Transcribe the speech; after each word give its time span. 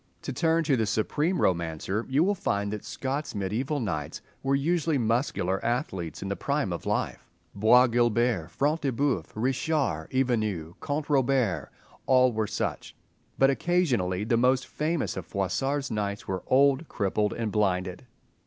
To 0.23 0.33
turn 0.33 0.63
to 0.63 0.75
the 0.75 0.87
supreme 0.87 1.39
romancer, 1.39 2.07
you 2.09 2.23
will 2.23 2.33
find 2.33 2.73
that 2.73 2.83
Scott's 2.83 3.35
mediaeval 3.35 3.79
knights 3.81 4.19
were 4.41 4.55
usually 4.55 4.97
muscular 4.97 5.63
athletes 5.63 6.23
in 6.23 6.27
the 6.27 6.35
prime 6.35 6.73
of 6.73 6.87
life: 6.87 7.29
Bois 7.53 7.85
Guilbert, 7.85 8.49
Front 8.49 8.81
de 8.81 8.91
Bœuf, 8.91 9.27
Richard, 9.35 10.07
Ivanhoe, 10.11 10.75
Count 10.81 11.07
Robert—they 11.07 11.99
all 12.07 12.31
were 12.33 12.47
such. 12.47 12.95
But 13.37 13.51
occasionally 13.51 14.23
the 14.23 14.37
most 14.37 14.65
famous 14.65 15.15
of 15.15 15.27
Froissart's 15.27 15.91
knights 15.91 16.27
were 16.27 16.41
old, 16.47 16.87
crippled 16.87 17.33
and 17.33 17.51
blinded. 17.51 18.07